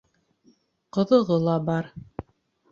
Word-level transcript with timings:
Ҡоҙоғо 0.97 1.39
ла 1.45 1.59
бар. 1.71 1.95